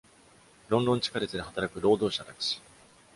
[0.69, 2.59] ロンドン地下鉄で働く労働者たち。